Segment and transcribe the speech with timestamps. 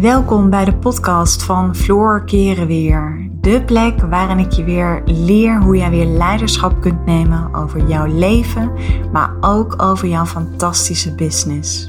[0.00, 3.28] Welkom bij de podcast van Floor Keren Weer.
[3.40, 8.06] De plek waarin ik je weer leer hoe jij weer leiderschap kunt nemen over jouw
[8.06, 8.72] leven,
[9.12, 11.88] maar ook over jouw fantastische business.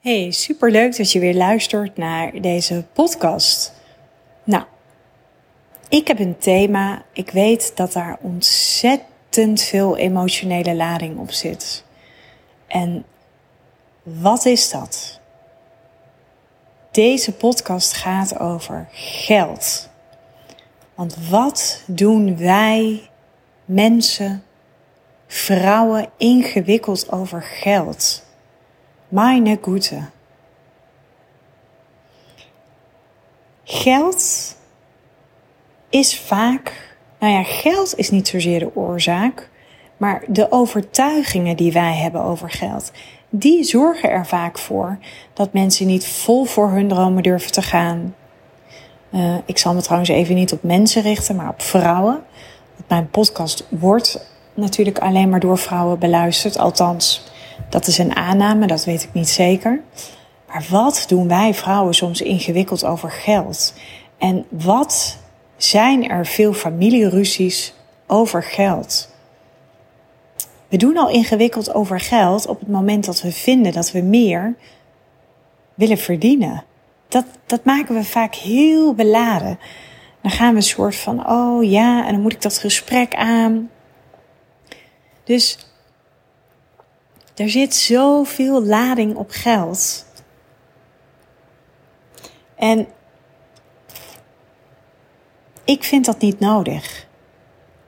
[0.00, 3.72] Hey, superleuk dat je weer luistert naar deze podcast.
[4.44, 4.64] Nou,
[5.88, 7.02] ik heb een thema.
[7.12, 11.84] Ik weet dat daar ontzettend veel emotionele lading op zit.
[12.66, 13.04] En
[14.02, 15.20] wat is dat?
[16.90, 19.88] Deze podcast gaat over geld.
[20.94, 23.10] Want wat doen wij
[23.64, 24.44] mensen,
[25.26, 28.26] vrouwen, ingewikkeld over geld?
[29.08, 30.02] Meine Gute.
[33.64, 34.56] Geld
[35.90, 39.48] is vaak, nou ja, geld is niet zozeer de oorzaak,
[39.96, 42.92] maar de overtuigingen die wij hebben over geld,
[43.30, 44.98] die zorgen er vaak voor
[45.32, 48.14] dat mensen niet vol voor hun dromen durven te gaan.
[49.10, 52.22] Uh, ik zal me trouwens even niet op mensen richten, maar op vrouwen.
[52.88, 56.58] mijn podcast wordt natuurlijk alleen maar door vrouwen beluisterd.
[56.58, 57.24] Althans,
[57.68, 59.80] dat is een aanname, dat weet ik niet zeker.
[60.48, 63.74] Maar wat doen wij vrouwen soms ingewikkeld over geld?
[64.18, 65.18] En wat
[65.58, 67.74] zijn er veel familieruzies
[68.06, 69.16] over geld?
[70.68, 74.54] We doen al ingewikkeld over geld op het moment dat we vinden dat we meer
[75.74, 76.64] willen verdienen.
[77.08, 79.58] Dat, dat maken we vaak heel beladen.
[80.22, 83.70] Dan gaan we een soort van, oh ja, en dan moet ik dat gesprek aan.
[85.24, 85.58] Dus
[87.34, 90.06] er zit zoveel lading op geld.
[92.54, 92.88] En
[95.68, 97.06] ik vind dat niet nodig.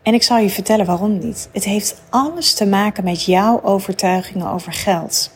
[0.03, 1.49] En ik zal je vertellen waarom niet.
[1.53, 5.31] Het heeft alles te maken met jouw overtuigingen over geld.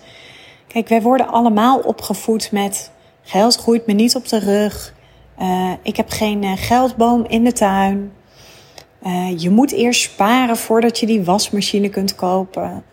[0.66, 2.91] Kijk, wij worden allemaal opgevoed met
[3.22, 4.94] geld groeit me niet op de rug.
[5.41, 8.12] Uh, ik heb geen uh, geldboom in de tuin.
[9.06, 12.84] Uh, je moet eerst sparen voordat je die wasmachine kunt kopen.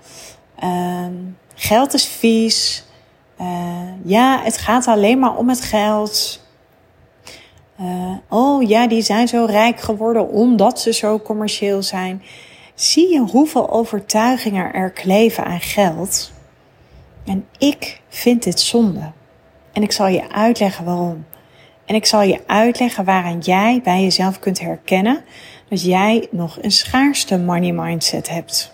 [0.56, 1.14] Ehm,
[1.56, 2.86] geld is vies.
[4.04, 6.41] ja, het gaat alleen maar om het geld.
[7.82, 12.24] Uh, oh ja, die zijn zo rijk geworden omdat ze zo commercieel zijn.
[12.76, 16.32] Zie je hoeveel overtuigingen er kleven aan geld?
[17.26, 19.12] En ik vind dit zonde.
[19.74, 21.26] En ik zal je uitleggen waarom.
[21.86, 25.24] En ik zal je uitleggen waaraan jij bij jezelf kunt herkennen
[25.70, 28.72] dat jij nog een schaarste money mindset hebt.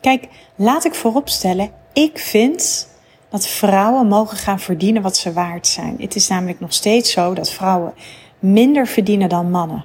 [0.00, 2.88] Kijk, laat ik vooropstellen, ik vind
[3.30, 5.96] dat vrouwen mogen gaan verdienen wat ze waard zijn.
[5.98, 7.94] Het is namelijk nog steeds zo dat vrouwen
[8.38, 9.84] minder verdienen dan mannen.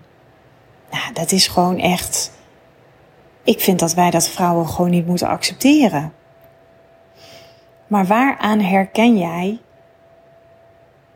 [0.91, 2.31] Nou, dat is gewoon echt.
[3.44, 6.14] Ik vind dat wij dat vrouwen gewoon niet moeten accepteren.
[7.88, 9.59] Maar waaraan herken jij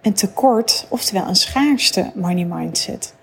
[0.02, 3.16] een tekort, oftewel een schaarste money mindset?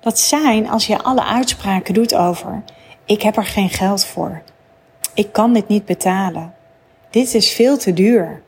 [0.00, 2.62] Dat zijn als je alle uitspraken doet over:
[3.04, 4.42] ik heb er geen geld voor.
[5.14, 6.54] Ik kan dit niet betalen.
[7.10, 8.42] Dit is veel te duur.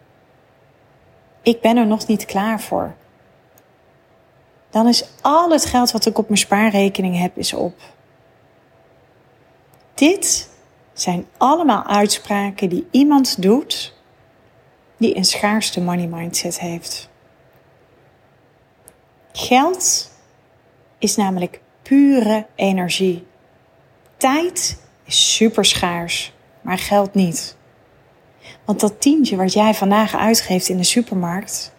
[1.43, 2.95] Ik ben er nog niet klaar voor
[4.75, 7.75] dan is al het geld wat ik op mijn spaarrekening heb, is op.
[9.95, 10.51] Dit
[10.93, 13.95] zijn allemaal uitspraken die iemand doet
[14.97, 17.09] die een schaarste money mindset heeft.
[19.33, 20.11] Geld
[20.99, 23.27] is namelijk pure energie.
[24.17, 27.57] Tijd is super schaars, maar geld niet.
[28.65, 31.73] Want dat tientje wat jij vandaag uitgeeft in de supermarkt,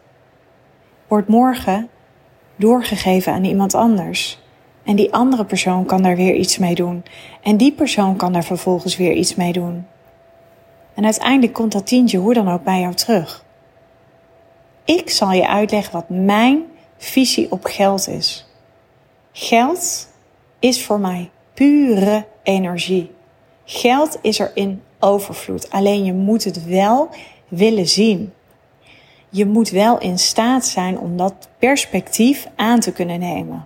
[1.07, 1.89] wordt morgen
[2.55, 4.39] doorgegeven aan iemand anders.
[4.83, 7.03] En die andere persoon kan daar weer iets mee doen.
[7.41, 9.87] En die persoon kan daar vervolgens weer iets mee doen.
[10.93, 13.45] En uiteindelijk komt dat tientje hoe dan ook bij jou terug.
[14.85, 16.63] Ik zal je uitleggen wat mijn
[16.97, 18.47] visie op geld is.
[19.31, 20.07] Geld
[20.59, 23.11] is voor mij pure energie.
[23.65, 25.69] Geld is er in overvloed.
[25.69, 27.09] Alleen je moet het wel
[27.47, 28.33] willen zien
[29.35, 33.65] je moet wel in staat zijn om dat perspectief aan te kunnen nemen.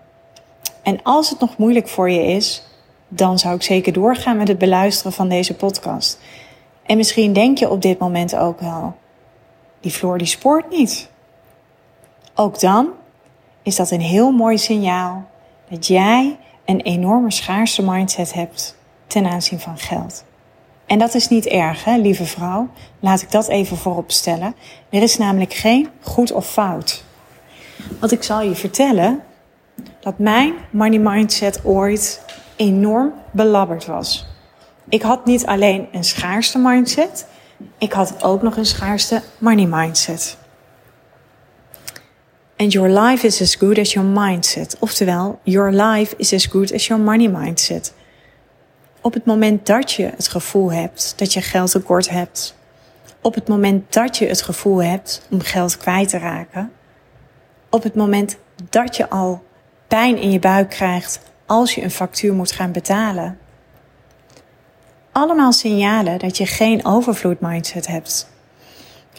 [0.82, 2.64] En als het nog moeilijk voor je is,
[3.08, 6.20] dan zou ik zeker doorgaan met het beluisteren van deze podcast.
[6.84, 8.96] En misschien denk je op dit moment ook wel,
[9.80, 11.10] die Floor die spoort niet.
[12.36, 12.88] Ook dan
[13.62, 15.24] is dat een heel mooi signaal
[15.70, 18.78] dat jij een enorme schaarste mindset hebt
[19.08, 20.24] ten aanzien van geld.
[20.90, 22.70] En dat is niet erg, hè, lieve vrouw.
[23.00, 24.56] Laat ik dat even voorop stellen.
[24.90, 27.04] Er is namelijk geen goed of fout.
[28.00, 29.24] Want ik zal je vertellen
[30.00, 32.22] dat mijn money mindset ooit
[32.56, 34.26] enorm belabberd was.
[34.88, 37.26] Ik had niet alleen een schaarste mindset,
[37.78, 40.38] ik had ook nog een schaarste money mindset.
[42.58, 44.78] And your life is as good as your mindset.
[44.80, 47.94] Oftewel, your life is as good as your money mindset.
[49.02, 52.56] Op het moment dat je het gevoel hebt dat je geld tekort hebt,
[53.22, 56.72] op het moment dat je het gevoel hebt om geld kwijt te raken,
[57.70, 58.38] op het moment
[58.70, 59.44] dat je al
[59.88, 63.38] pijn in je buik krijgt als je een factuur moet gaan betalen.
[65.12, 68.30] Allemaal signalen dat je geen overvloed mindset hebt.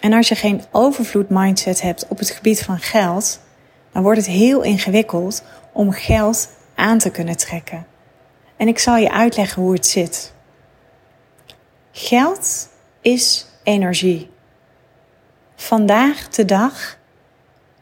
[0.00, 3.40] En als je geen overvloed mindset hebt op het gebied van geld,
[3.92, 5.42] dan wordt het heel ingewikkeld
[5.72, 7.86] om geld aan te kunnen trekken.
[8.60, 10.32] En ik zal je uitleggen hoe het zit.
[11.92, 12.68] Geld
[13.00, 14.30] is energie.
[15.56, 16.98] Vandaag de dag,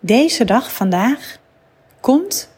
[0.01, 1.39] deze dag vandaag,
[2.01, 2.51] komt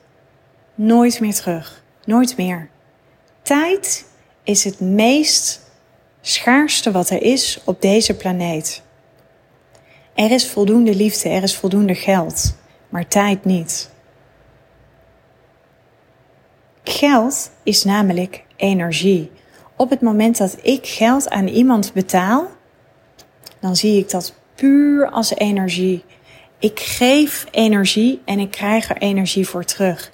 [0.74, 1.82] nooit meer terug.
[2.04, 2.68] Nooit meer.
[3.42, 4.06] Tijd
[4.42, 5.60] is het meest
[6.20, 8.82] schaarste wat er is op deze planeet.
[10.14, 12.54] Er is voldoende liefde, er is voldoende geld,
[12.88, 13.89] maar tijd niet.
[16.90, 19.30] Geld is namelijk energie.
[19.76, 22.46] Op het moment dat ik geld aan iemand betaal,
[23.60, 26.04] dan zie ik dat puur als energie.
[26.58, 30.12] Ik geef energie en ik krijg er energie voor terug.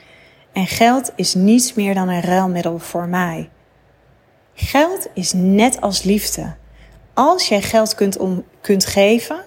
[0.53, 3.51] En geld is niets meer dan een ruilmiddel voor mij.
[4.55, 6.55] Geld is net als liefde.
[7.15, 9.45] Als jij geld kunt, om, kunt geven,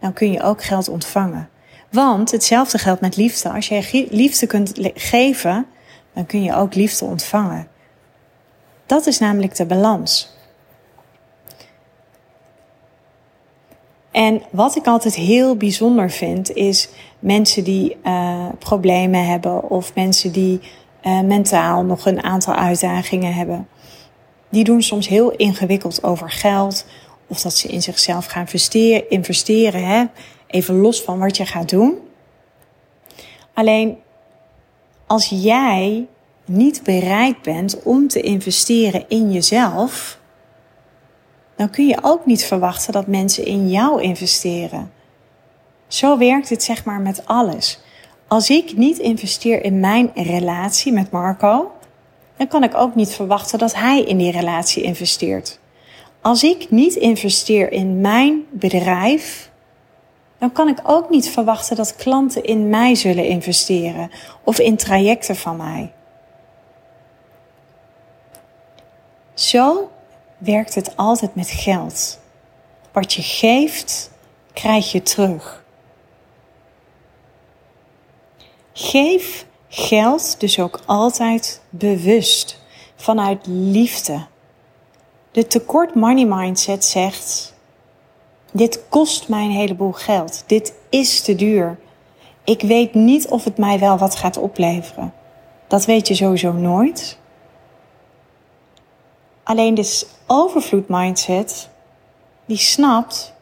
[0.00, 1.48] dan kun je ook geld ontvangen.
[1.90, 3.50] Want hetzelfde geldt met liefde.
[3.50, 5.66] Als jij liefde kunt geven,
[6.14, 7.68] dan kun je ook liefde ontvangen.
[8.86, 10.38] Dat is namelijk de balans.
[14.10, 20.32] En wat ik altijd heel bijzonder vind, is mensen die uh, problemen hebben of mensen
[20.32, 20.60] die
[21.02, 23.68] uh, mentaal nog een aantal uitdagingen hebben.
[24.48, 26.86] Die doen soms heel ingewikkeld over geld
[27.26, 29.10] of dat ze in zichzelf gaan investeren.
[29.10, 30.04] investeren hè?
[30.46, 31.98] Even los van wat je gaat doen.
[33.54, 33.98] Alleen
[35.10, 36.06] als jij
[36.44, 40.18] niet bereid bent om te investeren in jezelf,
[41.56, 44.92] dan kun je ook niet verwachten dat mensen in jou investeren.
[45.86, 47.80] Zo werkt het zeg maar met alles.
[48.28, 51.72] Als ik niet investeer in mijn relatie met Marco,
[52.36, 55.58] dan kan ik ook niet verwachten dat hij in die relatie investeert.
[56.20, 59.49] Als ik niet investeer in mijn bedrijf,
[60.40, 64.10] dan kan ik ook niet verwachten dat klanten in mij zullen investeren
[64.44, 65.92] of in trajecten van mij.
[69.34, 69.90] Zo
[70.38, 72.18] werkt het altijd met geld.
[72.92, 74.10] Wat je geeft,
[74.52, 75.64] krijg je terug.
[78.72, 82.60] Geef geld dus ook altijd bewust,
[82.96, 84.26] vanuit liefde.
[85.32, 87.54] De tekort money mindset zegt:
[88.52, 90.44] Dit kost mij een heleboel geld.
[90.46, 91.78] Dit is te duur.
[92.44, 95.12] Ik weet niet of het mij wel wat gaat opleveren.
[95.66, 97.18] Dat weet je sowieso nooit.
[99.42, 101.68] Alleen de overvloed mindset,
[102.44, 103.34] die snapt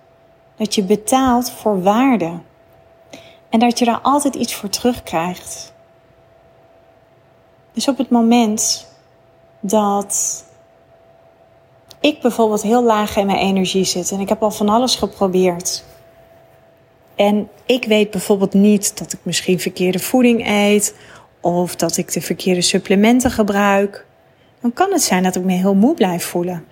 [0.56, 2.38] dat je betaalt voor waarde.
[3.48, 5.72] En dat je daar altijd iets voor terugkrijgt.
[7.72, 8.86] Dus op het moment
[9.60, 10.44] dat
[12.00, 15.84] ik bijvoorbeeld heel laag in mijn energie zit en ik heb al van alles geprobeerd.
[17.14, 20.94] En ik weet bijvoorbeeld niet dat ik misschien verkeerde voeding eet
[21.40, 24.06] of dat ik de verkeerde supplementen gebruik
[24.60, 26.64] dan kan het zijn dat ik me heel moe blijf voelen.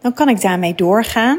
[0.00, 1.38] Dan kan ik daarmee doorgaan.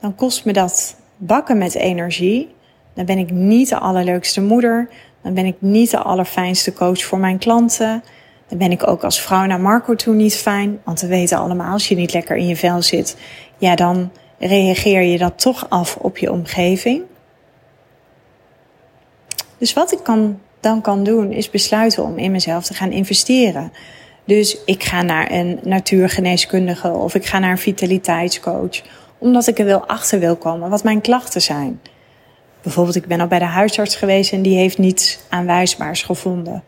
[0.00, 2.54] Dan kost me dat bakken met energie.
[2.94, 4.88] Dan ben ik niet de allerleukste moeder.
[5.22, 8.02] Dan ben ik niet de allerfijnste coach voor mijn klanten.
[8.56, 10.80] Ben ik ook als vrouw naar Marco toe niet fijn.
[10.84, 13.16] Want we weten allemaal, als je niet lekker in je vel zit,
[13.58, 17.02] ja, dan reageer je dat toch af op je omgeving.
[19.58, 23.72] Dus wat ik kan dan kan doen, is besluiten om in mezelf te gaan investeren.
[24.24, 28.82] Dus ik ga naar een natuurgeneeskundige of ik ga naar een vitaliteitscoach,
[29.18, 31.80] omdat ik er wel achter wil komen wat mijn klachten zijn.
[32.62, 36.62] Bijvoorbeeld, ik ben al bij de huisarts geweest en die heeft niets aanwijsbaars gevonden.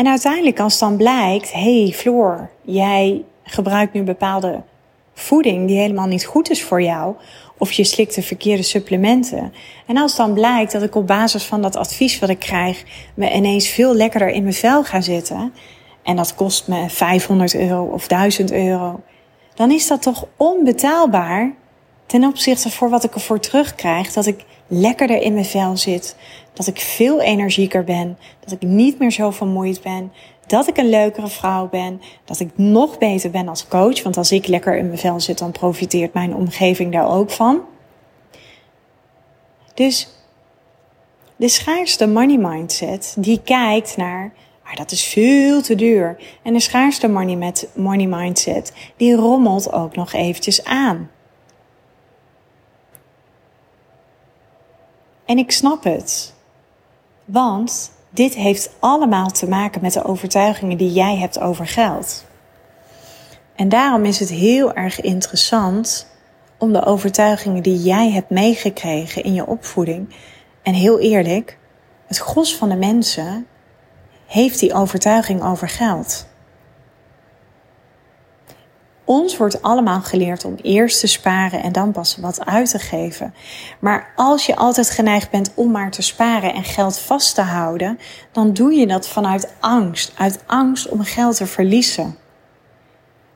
[0.00, 4.62] En uiteindelijk, als dan blijkt, hey Floor, jij gebruikt nu bepaalde
[5.14, 7.14] voeding die helemaal niet goed is voor jou,
[7.58, 9.52] of je slikt de verkeerde supplementen.
[9.86, 13.32] En als dan blijkt dat ik op basis van dat advies wat ik krijg me
[13.32, 15.52] ineens veel lekkerder in mijn vel ga zitten,
[16.02, 19.00] en dat kost me 500 euro of 1000 euro,
[19.54, 21.54] dan is dat toch onbetaalbaar
[22.10, 26.16] ten opzichte voor wat ik ervoor terugkrijg, dat ik lekkerder in mijn vel zit,
[26.52, 30.12] dat ik veel energieker ben, dat ik niet meer zo vermoeid ben,
[30.46, 34.32] dat ik een leukere vrouw ben, dat ik nog beter ben als coach, want als
[34.32, 37.60] ik lekker in mijn vel zit, dan profiteert mijn omgeving daar ook van.
[39.74, 40.08] Dus
[41.36, 44.32] de schaarste money mindset, die kijkt naar,
[44.64, 46.16] maar dat is veel te duur.
[46.42, 51.10] En de schaarste money, money mindset, die rommelt ook nog eventjes aan.
[55.30, 56.34] En ik snap het.
[57.24, 62.24] Want dit heeft allemaal te maken met de overtuigingen die jij hebt over geld.
[63.56, 66.06] En daarom is het heel erg interessant
[66.58, 70.14] om de overtuigingen die jij hebt meegekregen in je opvoeding.
[70.62, 71.58] En heel eerlijk,
[72.06, 73.46] het gros van de mensen
[74.26, 76.26] heeft die overtuiging over geld.
[79.10, 83.34] Ons wordt allemaal geleerd om eerst te sparen en dan pas wat uit te geven.
[83.78, 87.98] Maar als je altijd geneigd bent om maar te sparen en geld vast te houden,
[88.32, 90.12] dan doe je dat vanuit angst.
[90.16, 92.16] Uit angst om geld te verliezen.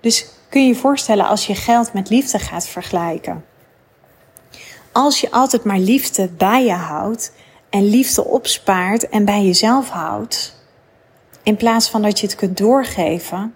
[0.00, 3.44] Dus kun je je voorstellen als je geld met liefde gaat vergelijken.
[4.92, 7.32] Als je altijd maar liefde bij je houdt
[7.70, 10.56] en liefde opspaart en bij jezelf houdt,
[11.42, 13.54] in plaats van dat je het kunt doorgeven,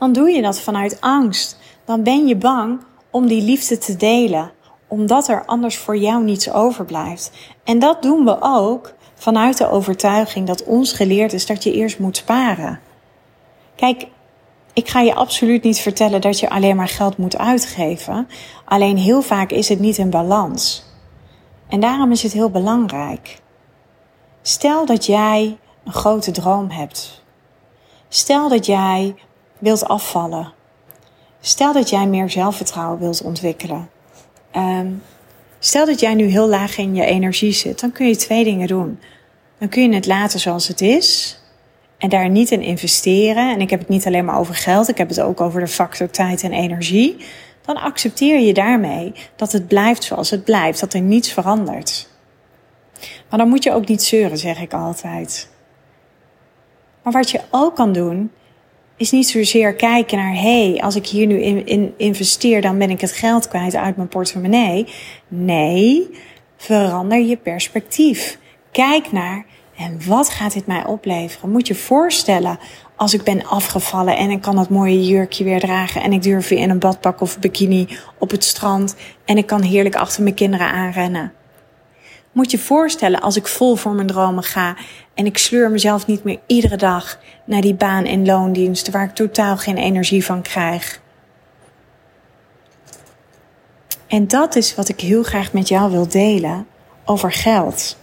[0.00, 1.58] dan doe je dat vanuit angst.
[1.84, 2.80] Dan ben je bang
[3.10, 4.52] om die liefde te delen,
[4.88, 7.30] omdat er anders voor jou niets overblijft.
[7.64, 11.98] En dat doen we ook vanuit de overtuiging dat ons geleerd is dat je eerst
[11.98, 12.80] moet sparen.
[13.76, 14.06] Kijk,
[14.72, 18.28] ik ga je absoluut niet vertellen dat je alleen maar geld moet uitgeven.
[18.64, 20.84] Alleen heel vaak is het niet in balans.
[21.68, 23.38] En daarom is het heel belangrijk.
[24.42, 27.22] Stel dat jij een grote droom hebt.
[28.08, 29.14] Stel dat jij
[29.60, 30.52] wilt afvallen.
[31.40, 33.90] Stel dat jij meer zelfvertrouwen wilt ontwikkelen.
[34.56, 35.02] Um,
[35.58, 38.66] stel dat jij nu heel laag in je energie zit, dan kun je twee dingen
[38.66, 39.00] doen.
[39.58, 41.38] Dan kun je het laten zoals het is
[41.98, 43.52] en daar niet in investeren.
[43.52, 45.68] En ik heb het niet alleen maar over geld, ik heb het ook over de
[45.68, 47.16] factor tijd en energie.
[47.64, 52.08] Dan accepteer je daarmee dat het blijft zoals het blijft, dat er niets verandert.
[53.30, 55.48] Maar dan moet je ook niet zeuren, zeg ik altijd.
[57.02, 58.30] Maar wat je ook kan doen,
[59.00, 62.78] is niet zozeer kijken naar, hé, hey, als ik hier nu in, in investeer, dan
[62.78, 64.86] ben ik het geld kwijt uit mijn portemonnee.
[65.28, 66.10] Nee,
[66.56, 68.38] verander je perspectief.
[68.72, 69.44] Kijk naar,
[69.76, 71.50] en wat gaat dit mij opleveren?
[71.50, 72.58] Moet je voorstellen,
[72.96, 76.48] als ik ben afgevallen en ik kan dat mooie jurkje weer dragen en ik durf
[76.48, 77.88] weer in een badpak of bikini
[78.18, 81.32] op het strand en ik kan heerlijk achter mijn kinderen aanrennen.
[82.32, 84.76] Moet je voorstellen als ik vol voor mijn dromen ga
[85.20, 89.14] en ik sleur mezelf niet meer iedere dag naar die baan in loondienst waar ik
[89.14, 91.00] totaal geen energie van krijg.
[94.06, 96.66] En dat is wat ik heel graag met jou wil delen
[97.04, 97.96] over geld.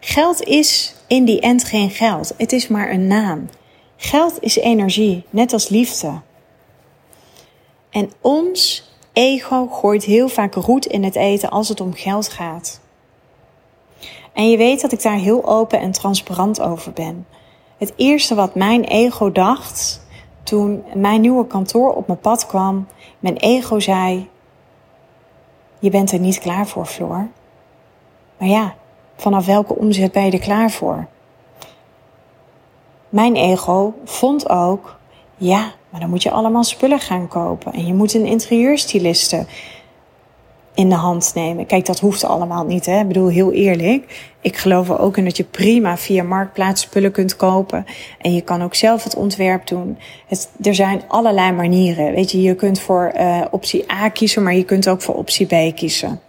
[0.00, 2.34] Geld is in die end geen geld.
[2.36, 3.48] Het is maar een naam.
[3.96, 6.20] Geld is energie, net als liefde.
[7.90, 12.80] En ons ego gooit heel vaak roet in het eten als het om geld gaat.
[14.38, 17.26] En je weet dat ik daar heel open en transparant over ben.
[17.78, 20.06] Het eerste wat mijn ego dacht
[20.42, 22.86] toen mijn nieuwe kantoor op mijn pad kwam,
[23.18, 24.28] mijn ego zei:
[25.78, 27.28] Je bent er niet klaar voor, Floor.
[28.38, 28.74] Maar ja,
[29.16, 31.06] vanaf welke omzet ben je er klaar voor?
[33.08, 34.96] Mijn ego vond ook:
[35.36, 39.46] Ja, maar dan moet je allemaal spullen gaan kopen en je moet een interieurstyliste
[40.78, 41.66] in de hand nemen.
[41.66, 42.86] Kijk, dat hoeft allemaal niet.
[42.86, 43.00] Hè?
[43.00, 44.32] Ik bedoel, heel eerlijk.
[44.40, 47.86] Ik geloof er ook in dat je prima via Marktplaats spullen kunt kopen.
[48.20, 49.98] En je kan ook zelf het ontwerp doen.
[50.26, 52.14] Het, er zijn allerlei manieren.
[52.14, 55.46] Weet je, je kunt voor uh, optie A kiezen, maar je kunt ook voor optie
[55.46, 56.20] B kiezen.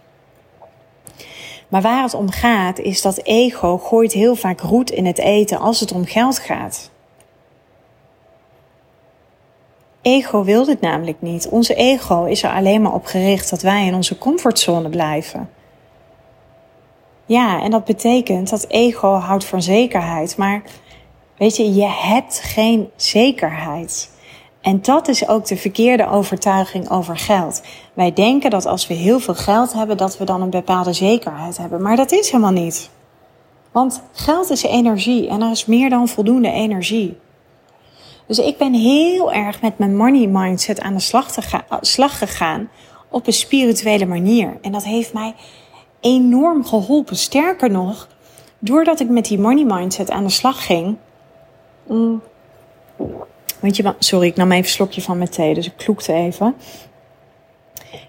[1.68, 5.58] Maar waar het om gaat, is dat ego gooit heel vaak roet in het eten
[5.58, 6.89] als het om geld gaat.
[10.02, 11.48] Ego wil dit namelijk niet.
[11.48, 15.50] Onze ego is er alleen maar op gericht dat wij in onze comfortzone blijven.
[17.26, 20.36] Ja, en dat betekent dat ego houdt van zekerheid.
[20.36, 20.62] Maar
[21.36, 24.10] weet je, je hebt geen zekerheid.
[24.60, 27.62] En dat is ook de verkeerde overtuiging over geld.
[27.94, 31.56] Wij denken dat als we heel veel geld hebben, dat we dan een bepaalde zekerheid
[31.56, 31.82] hebben.
[31.82, 32.90] Maar dat is helemaal niet.
[33.72, 37.18] Want geld is energie en er is meer dan voldoende energie.
[38.30, 42.18] Dus ik ben heel erg met mijn money mindset aan de slag, te ga, slag
[42.18, 42.70] gegaan
[43.08, 44.58] op een spirituele manier.
[44.62, 45.34] En dat heeft mij
[46.00, 47.16] enorm geholpen.
[47.16, 48.08] Sterker nog,
[48.58, 50.96] doordat ik met die money mindset aan de slag ging.
[51.86, 52.22] Mm,
[53.60, 56.54] weet je, sorry, ik nam even een slokje van mijn thee, dus ik kloekte even.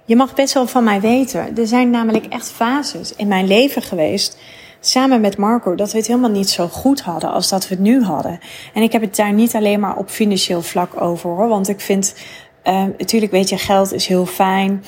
[0.05, 1.57] Je mag best wel van mij weten.
[1.57, 4.37] Er zijn namelijk echt fases in mijn leven geweest.
[4.83, 7.83] Samen met Marco, dat we het helemaal niet zo goed hadden als dat we het
[7.83, 8.39] nu hadden.
[8.73, 11.47] En ik heb het daar niet alleen maar op financieel vlak over hoor.
[11.47, 12.15] Want ik vind,
[12.63, 14.83] uh, natuurlijk weet je, geld is heel fijn.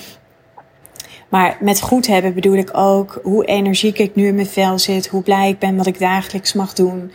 [1.29, 5.07] Maar met goed hebben bedoel ik ook hoe energiek ik nu in mijn vel zit,
[5.07, 7.11] hoe blij ik ben wat ik dagelijks mag doen.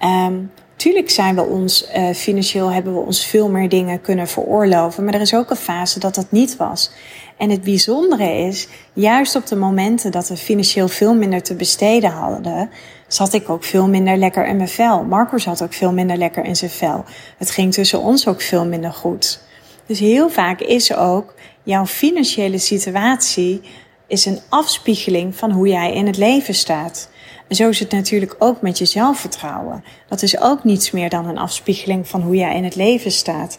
[0.00, 5.04] Um, tuurlijk zijn we ons uh, financieel hebben we ons veel meer dingen kunnen veroorloven,
[5.04, 6.92] maar er is ook een fase dat dat niet was.
[7.36, 12.10] En het bijzondere is, juist op de momenten dat we financieel veel minder te besteden
[12.10, 12.70] hadden,
[13.08, 15.04] zat ik ook veel minder lekker in mijn vel.
[15.04, 17.04] Marco zat ook veel minder lekker in zijn vel.
[17.38, 19.40] Het ging tussen ons ook veel minder goed.
[19.86, 23.60] Dus heel vaak is ook jouw financiële situatie
[24.06, 27.10] is een afspiegeling van hoe jij in het leven staat.
[27.48, 29.84] En zo is het natuurlijk ook met je zelfvertrouwen.
[30.08, 33.58] Dat is ook niets meer dan een afspiegeling van hoe jij in het leven staat.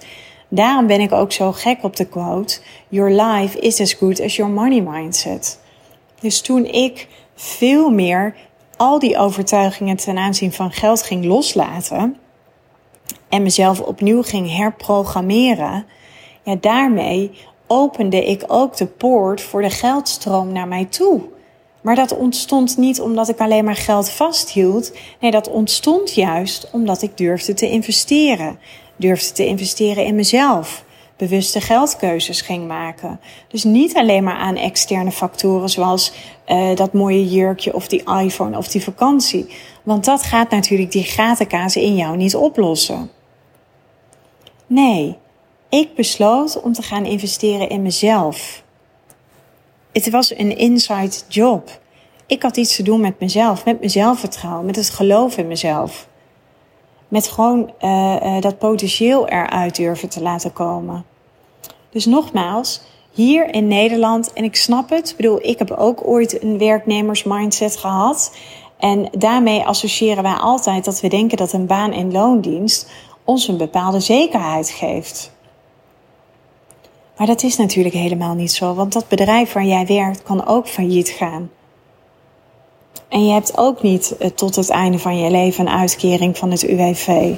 [0.56, 4.36] Daarom ben ik ook zo gek op de quote: Your life is as good as
[4.36, 5.60] your money mindset.
[6.20, 8.36] Dus toen ik veel meer
[8.78, 12.18] al die overtuigingen ten aanzien van geld ging loslaten
[13.30, 15.86] en mezelf opnieuw ging herprogrammeren,
[16.44, 17.32] ja, daarmee
[17.68, 21.22] opende ik ook de poort voor de geldstroom naar mij toe.
[21.82, 24.92] Maar dat ontstond niet omdat ik alleen maar geld vasthield.
[25.20, 28.60] Nee, dat ontstond juist omdat ik durfde te investeren.
[28.96, 30.84] Durfde te investeren in mezelf.
[31.18, 33.20] Bewuste geldkeuzes ging maken.
[33.48, 36.14] Dus niet alleen maar aan externe factoren zoals
[36.48, 39.46] uh, dat mooie jurkje of die iPhone of die vakantie.
[39.84, 43.12] Want dat gaat natuurlijk die gatenkazen in jou niet oplossen.
[44.68, 45.18] Nee,
[45.70, 48.64] ik besloot om te gaan investeren in mezelf.
[49.92, 51.80] Het was een inside job.
[52.26, 56.08] Ik had iets te doen met mezelf, met mijn zelfvertrouwen, met het geloof in mezelf.
[57.14, 61.06] Met gewoon uh, uh, dat potentieel eruit durven te laten komen.
[61.90, 66.44] Dus nogmaals, hier in Nederland, en ik snap het, ik bedoel, ik heb ook ooit
[66.44, 68.36] een werknemersmindset gehad.
[68.78, 72.92] En daarmee associëren wij altijd dat we denken dat een baan in loondienst
[73.24, 75.32] ons een bepaalde zekerheid geeft.
[77.18, 80.68] Maar dat is natuurlijk helemaal niet zo, want dat bedrijf waar jij werkt kan ook
[80.68, 81.50] failliet gaan.
[83.14, 86.52] En je hebt ook niet eh, tot het einde van je leven een uitkering van
[86.52, 87.36] het UWV.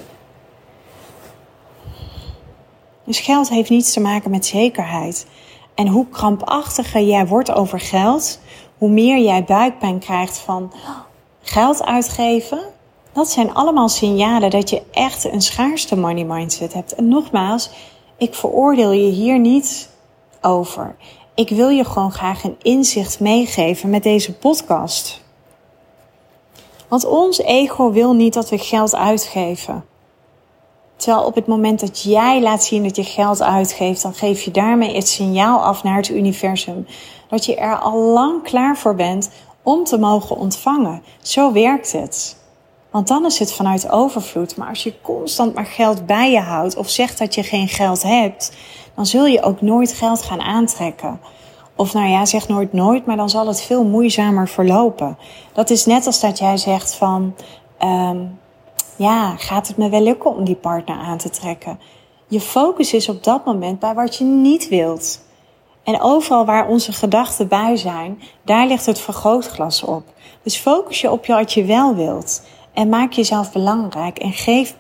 [3.04, 5.28] Dus geld heeft niets te maken met zekerheid.
[5.74, 8.40] En hoe krampachtiger jij wordt over geld,
[8.78, 10.74] hoe meer jij buikpijn krijgt van
[11.42, 12.60] geld uitgeven.
[13.12, 16.96] Dat zijn allemaal signalen dat je echt een schaarste money mindset hebt.
[16.96, 17.70] En nogmaals,
[18.18, 19.90] ik veroordeel je hier niet
[20.42, 20.96] over.
[21.34, 25.24] Ik wil je gewoon graag een inzicht meegeven met deze podcast.
[26.88, 29.86] Want ons ego wil niet dat we geld uitgeven.
[30.96, 34.52] Terwijl op het moment dat jij laat zien dat je geld uitgeeft, dan geef je
[34.52, 36.88] daarmee het signaal af naar het universum
[37.30, 39.30] dat je er al lang klaar voor bent
[39.64, 41.04] om te mogen ontvangen.
[41.22, 42.38] Zo werkt het.
[42.92, 44.58] Want dan is het vanuit overvloed.
[44.58, 48.04] Maar als je constant maar geld bij je houdt of zegt dat je geen geld
[48.04, 48.52] hebt,
[48.96, 51.20] dan zul je ook nooit geld gaan aantrekken.
[51.76, 55.18] Of nou ja, zeg nooit nooit, maar dan zal het veel moeizamer verlopen.
[55.54, 57.36] Dat is net als dat jij zegt van,
[57.84, 58.40] um,
[58.96, 61.80] ja, gaat het me wel lukken om die partner aan te trekken?
[62.28, 65.24] Je focus is op dat moment bij wat je niet wilt.
[65.84, 70.04] En overal waar onze gedachten bij zijn, daar ligt het vergrootglas op.
[70.44, 72.42] Dus focus je op wat je wel wilt.
[72.74, 74.76] En maak jezelf belangrijk en geef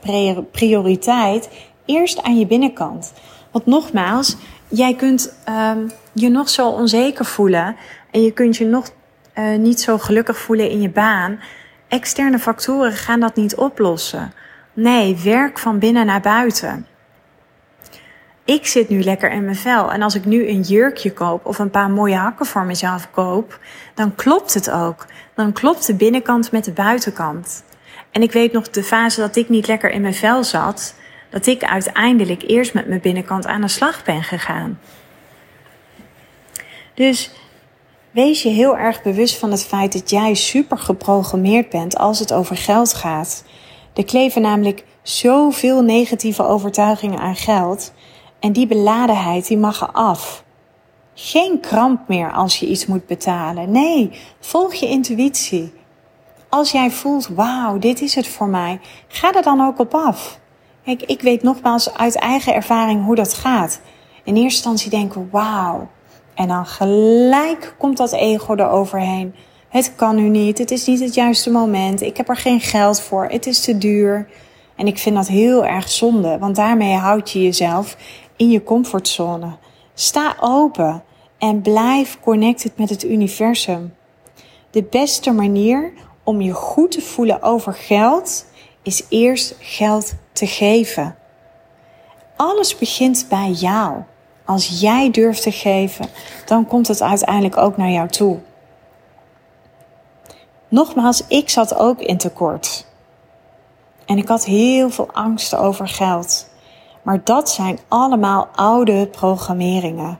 [0.51, 1.49] prioriteit
[1.85, 3.13] eerst aan je binnenkant.
[3.51, 4.35] Want nogmaals,
[4.67, 7.75] jij kunt um, je nog zo onzeker voelen
[8.11, 8.89] en je kunt je nog
[9.35, 11.39] uh, niet zo gelukkig voelen in je baan.
[11.87, 14.33] Externe factoren gaan dat niet oplossen.
[14.73, 16.87] Nee, werk van binnen naar buiten.
[18.45, 21.59] Ik zit nu lekker in mijn vel en als ik nu een jurkje koop of
[21.59, 23.59] een paar mooie hakken voor mezelf koop,
[23.93, 25.05] dan klopt het ook.
[25.33, 27.63] Dan klopt de binnenkant met de buitenkant.
[28.11, 30.95] En ik weet nog de fase dat ik niet lekker in mijn vel zat,
[31.29, 34.79] dat ik uiteindelijk eerst met mijn binnenkant aan de slag ben gegaan.
[36.95, 37.31] Dus
[38.11, 42.33] wees je heel erg bewust van het feit dat jij super geprogrammeerd bent als het
[42.33, 43.43] over geld gaat.
[43.93, 47.93] Er kleven namelijk zoveel negatieve overtuigingen aan geld
[48.39, 50.43] en die beladenheid die mag er af.
[51.13, 53.71] Geen kramp meer als je iets moet betalen.
[53.71, 55.73] Nee, volg je intuïtie.
[56.49, 60.39] Als jij voelt, wauw, dit is het voor mij, ga er dan ook op af.
[60.83, 63.81] Kijk, ik weet nogmaals uit eigen ervaring hoe dat gaat.
[64.23, 65.87] In eerste instantie denken, wauw.
[66.35, 69.35] En dan gelijk komt dat ego eroverheen.
[69.69, 73.01] Het kan nu niet, het is niet het juiste moment, ik heb er geen geld
[73.01, 74.27] voor, het is te duur.
[74.75, 77.97] En ik vind dat heel erg zonde, want daarmee houd je jezelf
[78.35, 79.57] in je comfortzone.
[79.93, 81.03] Sta open
[81.37, 83.93] en blijf connected met het universum.
[84.71, 85.91] De beste manier
[86.23, 88.45] om je goed te voelen over geld
[88.83, 91.15] is eerst geld te geven.
[92.35, 94.03] Alles begint bij jou.
[94.45, 96.05] Als jij durft te geven,
[96.45, 98.39] dan komt het uiteindelijk ook naar jou toe.
[100.67, 102.85] Nogmaals, ik zat ook in tekort.
[104.05, 106.49] En ik had heel veel angsten over geld.
[107.01, 110.19] Maar dat zijn allemaal oude programmeringen.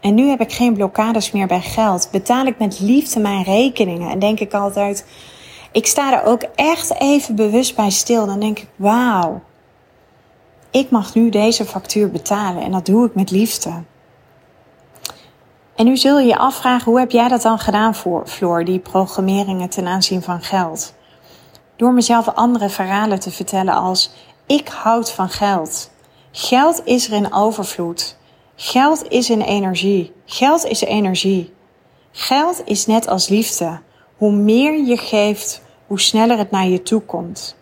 [0.00, 2.08] En nu heb ik geen blokkades meer bij geld.
[2.10, 4.10] Betaal ik met liefde mijn rekeningen.
[4.10, 5.06] En denk ik altijd,
[5.72, 8.26] ik sta er ook echt even bewust bij stil.
[8.26, 9.40] Dan denk ik, wauw,
[10.76, 12.62] ik mag nu deze factuur betalen.
[12.62, 13.82] En dat doe ik met liefde.
[15.74, 18.78] En nu zul je je afvragen, hoe heb jij dat dan gedaan voor Floor, die
[18.78, 20.94] programmeringen ten aanzien van geld?
[21.76, 24.10] Door mezelf andere verhalen te vertellen als,
[24.46, 25.90] ik houd van geld.
[26.32, 28.16] Geld is er in overvloed.
[28.56, 30.12] Geld is een energie.
[30.24, 31.54] Geld is energie.
[32.10, 33.80] Geld is net als liefde.
[34.16, 37.56] Hoe meer je geeft, hoe sneller het naar je toe komt.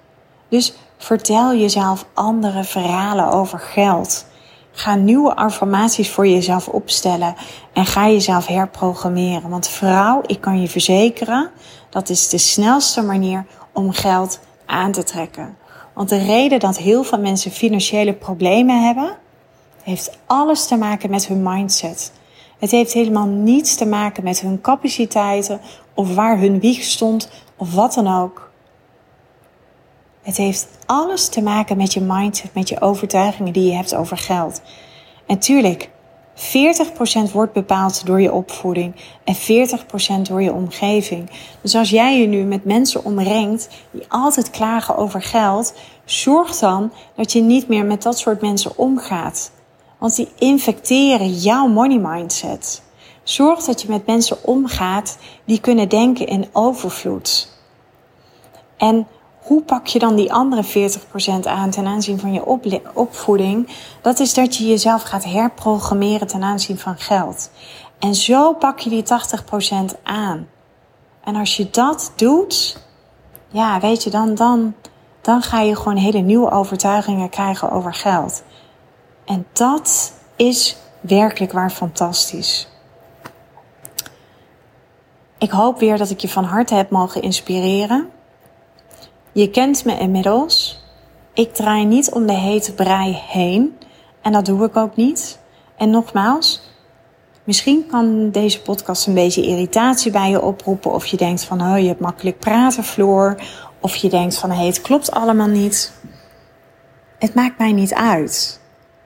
[0.48, 0.74] Dus
[1.04, 4.26] vertel jezelf andere verhalen over geld.
[4.72, 7.34] Ga nieuwe affirmaties voor jezelf opstellen
[7.72, 9.50] en ga jezelf herprogrammeren.
[9.50, 11.50] Want vrouw, ik kan je verzekeren,
[11.90, 15.56] dat is de snelste manier om geld aan te trekken.
[15.94, 19.16] Want de reden dat heel veel mensen financiële problemen hebben,
[19.82, 22.12] heeft alles te maken met hun mindset.
[22.58, 25.60] Het heeft helemaal niets te maken met hun capaciteiten
[25.94, 28.43] of waar hun wieg stond of wat dan ook.
[30.24, 34.16] Het heeft alles te maken met je mindset, met je overtuigingen die je hebt over
[34.16, 34.62] geld.
[35.26, 35.88] En tuurlijk,
[36.36, 41.30] 40% wordt bepaald door je opvoeding en 40% door je omgeving.
[41.60, 46.92] Dus als jij je nu met mensen omringt die altijd klagen over geld, zorg dan
[47.16, 49.50] dat je niet meer met dat soort mensen omgaat.
[49.98, 52.82] Want die infecteren jouw money mindset.
[53.22, 57.48] Zorg dat je met mensen omgaat die kunnen denken in overvloed.
[58.76, 59.06] En
[59.44, 62.46] hoe pak je dan die andere 40% aan ten aanzien van je
[62.94, 63.68] opvoeding?
[64.00, 67.50] Dat is dat je jezelf gaat herprogrammeren ten aanzien van geld.
[67.98, 69.04] En zo pak je die
[69.94, 70.48] 80% aan.
[71.24, 72.78] En als je dat doet,
[73.48, 74.74] ja, weet je, dan, dan,
[75.20, 78.42] dan ga je gewoon hele nieuwe overtuigingen krijgen over geld.
[79.24, 82.68] En dat is werkelijk waar fantastisch.
[85.38, 88.08] Ik hoop weer dat ik je van harte heb mogen inspireren.
[89.34, 90.82] Je kent me inmiddels.
[91.32, 93.78] Ik draai niet om de hete brei heen.
[94.22, 95.38] En dat doe ik ook niet.
[95.76, 96.62] En nogmaals,
[97.44, 100.92] misschien kan deze podcast een beetje irritatie bij je oproepen.
[100.92, 103.36] Of je denkt van, oh, je hebt makkelijk praten, Floor.
[103.80, 105.92] Of je denkt van, hey, het klopt allemaal niet.
[107.18, 108.60] Het maakt mij niet uit.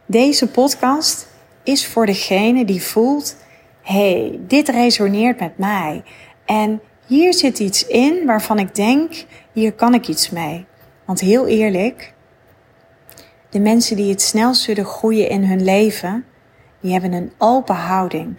[0.07, 1.29] Deze podcast
[1.63, 3.37] is voor degene die voelt:
[3.83, 6.03] hey, dit resoneert met mij.
[6.45, 10.67] En hier zit iets in waarvan ik denk: hier kan ik iets mee.
[11.05, 12.15] Want heel eerlijk,
[13.51, 16.25] de mensen die het snelst zullen groeien in hun leven,
[16.81, 18.37] die hebben een open houding.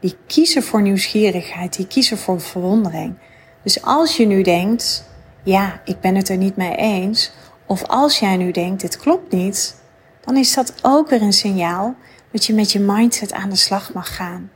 [0.00, 3.14] Die kiezen voor nieuwsgierigheid, die kiezen voor verwondering.
[3.62, 5.04] Dus als je nu denkt,
[5.42, 7.32] ja, ik ben het er niet mee eens,
[7.66, 9.76] of als jij nu denkt, dit klopt niet,
[10.20, 11.94] dan is dat ook weer een signaal
[12.32, 14.50] dat je met je mindset aan de slag mag gaan.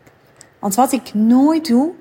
[0.58, 1.92] Want wat ik nooit doe,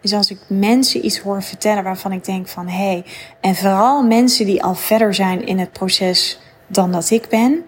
[0.00, 3.04] is als ik mensen iets hoor vertellen waarvan ik denk van hé, hey,
[3.40, 7.64] en vooral mensen die al verder zijn in het proces dan dat ik ben,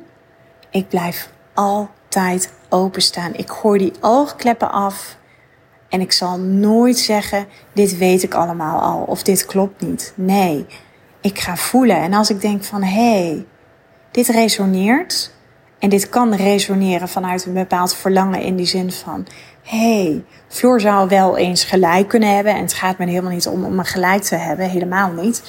[0.70, 3.34] ik blijf altijd openstaan.
[3.34, 5.16] Ik gooi die oogkleppen af
[5.88, 10.12] en ik zal nooit zeggen, dit weet ik allemaal al of dit klopt niet.
[10.16, 10.66] Nee,
[11.20, 11.96] ik ga voelen.
[11.96, 13.46] En als ik denk van hé, hey,
[14.10, 15.30] dit resoneert.
[15.78, 19.26] En dit kan resoneren vanuit een bepaald verlangen in die zin van:
[19.62, 22.54] hey, Floor zou wel eens gelijk kunnen hebben.
[22.54, 25.42] En het gaat me helemaal niet om om een gelijk te hebben, helemaal niet.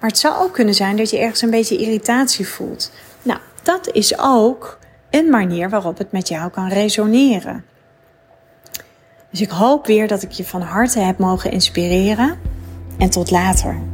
[0.00, 2.90] Maar het zou ook kunnen zijn dat je ergens een beetje irritatie voelt.
[3.22, 4.78] Nou, dat is ook
[5.10, 7.64] een manier waarop het met jou kan resoneren.
[9.30, 12.38] Dus ik hoop weer dat ik je van harte heb mogen inspireren.
[12.98, 13.93] En tot later.